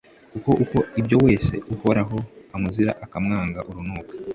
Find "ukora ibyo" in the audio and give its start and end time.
0.63-1.17